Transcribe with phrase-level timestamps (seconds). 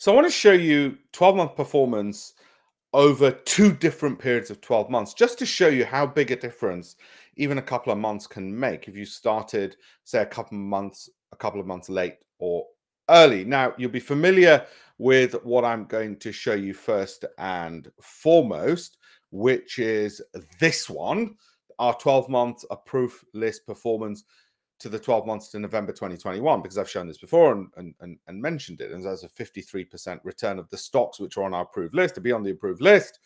[0.00, 2.34] So I want to show you 12 month performance
[2.92, 6.94] over two different periods of 12 months, just to show you how big a difference
[7.36, 11.10] even a couple of months can make if you started, say, a couple of months,
[11.32, 12.64] a couple of months late or
[13.10, 13.44] early.
[13.44, 14.64] Now, you'll be familiar
[14.98, 18.98] with what I'm going to show you first and foremost,
[19.32, 20.22] which is
[20.60, 21.34] this one,
[21.80, 24.22] our 12 month approved list performance
[24.80, 28.18] to the 12 months to November 2021 because I've shown this before and, and, and,
[28.28, 28.92] and mentioned it.
[28.92, 32.14] And there's a 53% return of the stocks which are on our approved list.
[32.14, 33.18] To be on the approved list,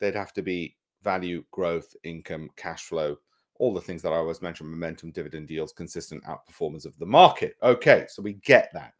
[0.00, 3.16] they'd have to be value, growth, income, cash flow,
[3.58, 7.56] all the things that I always mention momentum, dividend yields, consistent outperformance of the market.
[7.62, 8.94] Okay, so we get that.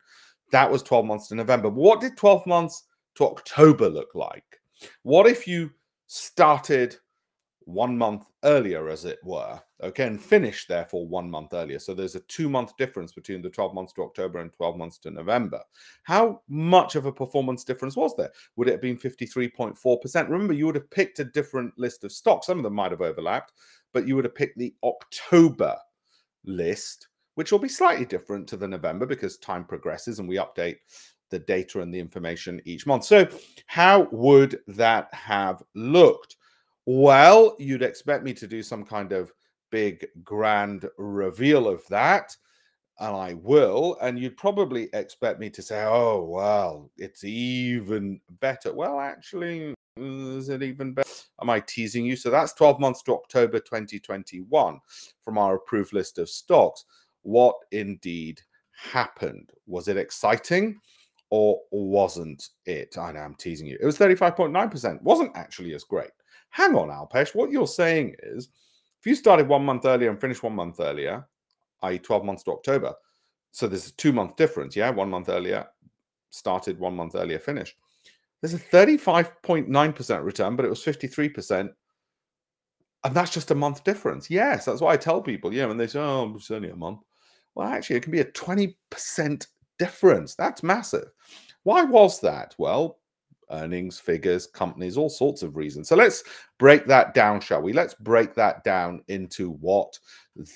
[0.52, 1.68] That was 12 months to November.
[1.68, 2.84] What did 12 months
[3.16, 4.44] to October look like?
[5.02, 5.70] What if you
[6.06, 6.96] started
[7.72, 11.78] one month earlier, as it were, okay, and finished therefore one month earlier.
[11.78, 14.98] So there's a two month difference between the 12 months to October and 12 months
[14.98, 15.60] to November.
[16.02, 18.30] How much of a performance difference was there?
[18.56, 20.28] Would it have been 53.4%?
[20.28, 22.46] Remember, you would have picked a different list of stocks.
[22.46, 23.52] Some of them might have overlapped,
[23.92, 25.76] but you would have picked the October
[26.44, 30.76] list, which will be slightly different to the November because time progresses and we update
[31.30, 33.04] the data and the information each month.
[33.04, 33.28] So,
[33.66, 36.36] how would that have looked?
[36.92, 39.32] Well, you'd expect me to do some kind of
[39.70, 42.36] big grand reveal of that,
[42.98, 43.96] and I will.
[44.02, 48.74] And you'd probably expect me to say, oh, well, it's even better.
[48.74, 51.08] Well, actually, is it even better?
[51.40, 52.16] Am I teasing you?
[52.16, 54.80] So that's 12 months to October 2021
[55.22, 56.86] from our approved list of stocks.
[57.22, 58.40] What indeed
[58.72, 59.52] happened?
[59.68, 60.80] Was it exciting?
[61.30, 62.98] Or wasn't it?
[62.98, 63.78] I know I'm teasing you.
[63.80, 65.02] It was 35.9%.
[65.02, 66.10] Wasn't actually as great
[66.50, 68.48] hang on, Alpesh, what you're saying is
[69.00, 71.26] if you started one month earlier and finished one month earlier,
[71.82, 72.92] i.e., 12 months to October,
[73.52, 75.66] so there's a two month difference, yeah, one month earlier,
[76.30, 77.76] started one month earlier, finished.
[78.40, 81.68] There's a 35.9% return, but it was 53%.
[83.02, 84.30] And that's just a month difference.
[84.30, 85.52] Yes, that's what I tell people.
[85.52, 87.00] Yeah, when they say, oh, it's only a month.
[87.54, 89.46] Well, actually, it can be a 20%
[89.80, 90.34] difference.
[90.34, 91.10] That's massive.
[91.62, 92.54] Why was that?
[92.58, 92.98] Well,
[93.50, 95.88] earnings figures, companies, all sorts of reasons.
[95.88, 96.22] So let's
[96.58, 97.72] break that down, shall we?
[97.72, 99.98] Let's break that down into what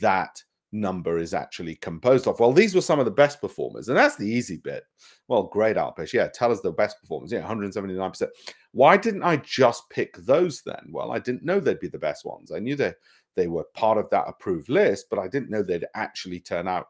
[0.01, 0.41] that
[0.73, 2.39] number is actually composed of.
[2.39, 4.85] Well, these were some of the best performers, and that's the easy bit.
[5.29, 6.13] Well, great Alpesh.
[6.13, 7.33] Yeah, tell us the best performers.
[7.33, 8.29] Yeah, 179%.
[8.73, 10.91] Why didn't I just pick those then?
[10.91, 12.53] Well, I didn't know they'd be the best ones.
[12.53, 12.93] I knew they
[13.37, 16.89] they were part of that approved list, but I didn't know they'd actually turn out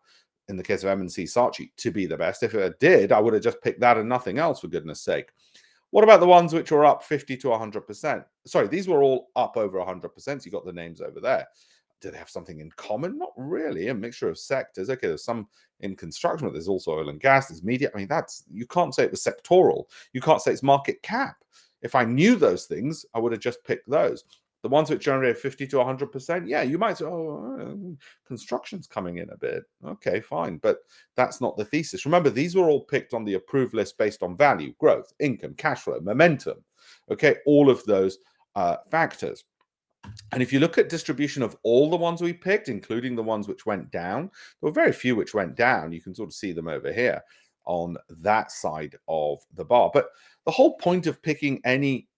[0.49, 2.43] in the case of M&C Saatchi to be the best.
[2.43, 5.31] If it did, I would have just picked that and nothing else for goodness sake.
[5.91, 8.25] What about the ones which were up 50 to 100%?
[8.47, 10.10] Sorry, these were all up over 100%.
[10.19, 11.47] So you got the names over there.
[12.00, 13.16] Do they have something in common?
[13.16, 13.88] Not really.
[13.88, 14.91] A mixture of sectors.
[14.91, 15.47] Okay, there's some
[15.81, 17.91] in construction, but there's also oil and gas, there's media.
[17.94, 19.84] I mean, that's you can't say it was sectoral.
[20.12, 21.37] You can't say it's market cap.
[21.81, 24.25] If I knew those things, I would have just picked those.
[24.65, 27.95] The ones which generate 50 to 100%, yeah, you might say, oh, uh,
[28.27, 29.63] construction's coming in a bit.
[29.85, 30.57] Okay, fine.
[30.57, 30.79] But
[31.17, 32.07] that's not the thesis.
[32.07, 35.81] Remember, these were all picked on the approved list based on value, growth, income, cash
[35.83, 36.65] flow, momentum.
[37.11, 38.17] Okay, all of those
[38.57, 39.45] uh, factors.
[40.33, 43.47] And if you look at distribution of all the ones we picked, including the ones
[43.47, 44.31] which went down,
[44.63, 45.93] there were very few which went down.
[45.93, 47.21] You can sort of see them over here
[47.67, 49.91] on that side of the bar.
[49.93, 50.09] But
[50.47, 52.09] the whole point of picking any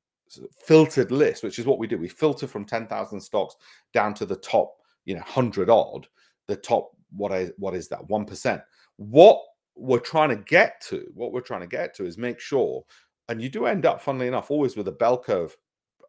[0.59, 1.99] filtered list, which is what we do.
[1.99, 3.57] We filter from 10,000 stocks
[3.93, 6.07] down to the top, you know, 100 odd,
[6.47, 8.07] the top, what is, what is that?
[8.09, 8.63] 1%.
[8.97, 9.41] What
[9.77, 12.85] we're trying to get to, what we're trying to get to is make sure,
[13.29, 15.57] and you do end up, funnily enough, always with a bell curve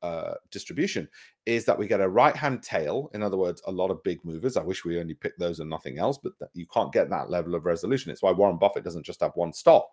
[0.03, 1.07] uh, distribution,
[1.45, 3.09] is that we get a right hand tail.
[3.13, 4.57] In other words, a lot of big movers.
[4.57, 7.55] I wish we only picked those and nothing else, but you can't get that level
[7.55, 8.11] of resolution.
[8.11, 9.89] It's why Warren Buffett doesn't just have one stock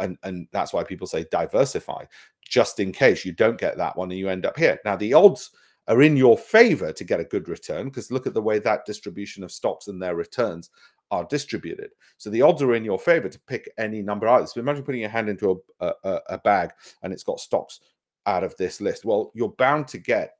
[0.00, 2.04] and and that's why people say diversify
[2.48, 4.78] just in case you don't get that one and you end up here.
[4.84, 5.50] Now the odds
[5.86, 8.84] are in your favor to get a good return because look at the way that
[8.86, 10.70] distribution of stocks and their returns
[11.10, 11.90] are distributed.
[12.18, 15.00] So the odds are in your favor to pick any number out so imagine putting
[15.00, 16.70] your hand into a, a, a bag
[17.02, 17.80] and it's got stocks
[18.26, 19.04] out of this list.
[19.04, 20.34] Well you're bound to get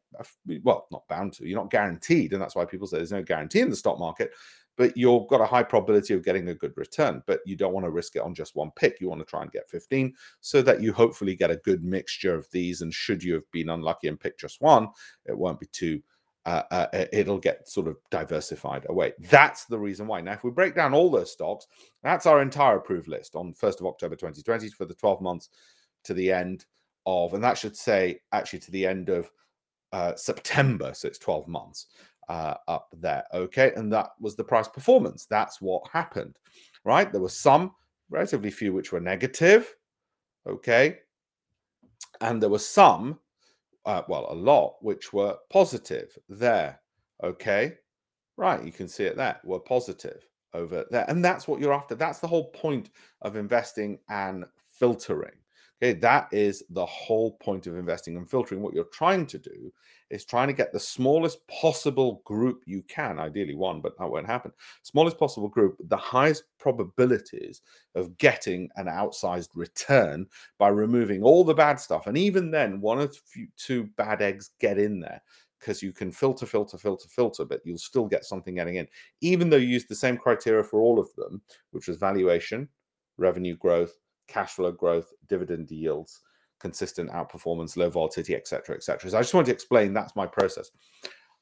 [0.62, 3.60] well not bound to you're not guaranteed and that's why people say there's no guarantee
[3.60, 4.30] in the stock market
[4.78, 7.20] but you've got a high probability of getting a good return.
[7.26, 9.00] But you don't want to risk it on just one pick.
[9.00, 12.34] You want to try and get 15 so that you hopefully get a good mixture
[12.34, 12.80] of these.
[12.80, 14.88] And should you have been unlucky and picked just one,
[15.26, 16.00] it won't be too.
[16.46, 19.12] Uh, uh, it'll get sort of diversified away.
[19.28, 20.20] That's the reason why.
[20.20, 21.66] Now, if we break down all those stocks,
[22.02, 25.50] that's our entire approved list on 1st of October 2020 for the 12 months
[26.04, 26.64] to the end
[27.04, 29.30] of, and that should say actually to the end of
[29.92, 30.92] uh, September.
[30.94, 31.88] So it's 12 months
[32.28, 33.24] uh, up there.
[33.32, 33.72] Okay.
[33.76, 35.26] And that was the price performance.
[35.26, 36.36] That's what happened,
[36.84, 37.10] right?
[37.10, 37.72] There were some,
[38.10, 39.74] relatively few, which were negative.
[40.46, 40.98] Okay.
[42.20, 43.18] And there were some,
[43.84, 46.80] uh, well, a lot, which were positive there.
[47.22, 47.74] Okay.
[48.36, 48.64] Right.
[48.64, 49.40] You can see it there.
[49.44, 51.04] Were positive over there.
[51.08, 51.94] And that's what you're after.
[51.94, 52.90] That's the whole point
[53.22, 54.44] of investing and
[54.78, 55.36] filtering.
[55.80, 58.62] Okay, that is the whole point of investing and filtering.
[58.62, 59.72] What you're trying to do
[60.10, 64.26] is trying to get the smallest possible group you can, ideally one, but that won't
[64.26, 64.50] happen.
[64.82, 67.62] Smallest possible group, the highest probabilities
[67.94, 70.26] of getting an outsized return
[70.58, 72.08] by removing all the bad stuff.
[72.08, 73.08] And even then, one or
[73.56, 75.22] two bad eggs get in there
[75.60, 78.88] because you can filter, filter, filter, filter, but you'll still get something getting in,
[79.20, 81.40] even though you use the same criteria for all of them,
[81.70, 82.68] which was valuation,
[83.16, 83.96] revenue growth,
[84.28, 86.20] cash flow growth, dividend yields,
[86.60, 89.10] consistent outperformance, low volatility, etc., etc.
[89.10, 90.70] So I just want to explain that's my process.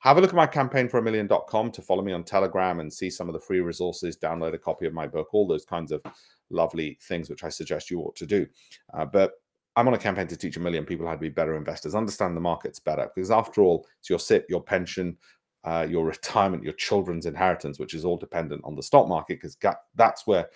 [0.00, 2.92] Have a look at my campaign for a million.com to follow me on Telegram and
[2.92, 5.90] see some of the free resources, download a copy of my book, all those kinds
[5.90, 6.02] of
[6.50, 8.46] lovely things which I suggest you ought to do.
[8.94, 9.32] Uh, but
[9.74, 12.36] I'm on a campaign to teach a million people how to be better investors, understand
[12.36, 15.16] the markets better, because after all, it's your SIPP, your pension,
[15.64, 19.56] uh, your retirement, your children's inheritance, which is all dependent on the stock market, because
[19.94, 20.48] that's where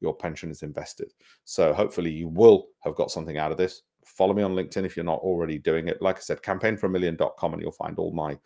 [0.00, 1.12] your pension is invested.
[1.44, 3.82] So hopefully you will have got something out of this.
[4.04, 6.00] Follow me on LinkedIn if you're not already doing it.
[6.00, 8.38] Like I said, campaignforamillion.com and you'll find all my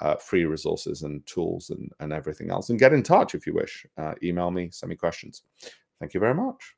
[0.00, 2.70] uh, free resources and tools and, and everything else.
[2.70, 3.86] And get in touch if you wish.
[3.98, 5.42] Uh, email me, send me questions.
[6.00, 6.74] Thank you very much.